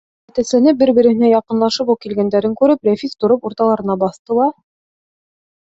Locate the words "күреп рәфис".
2.63-3.15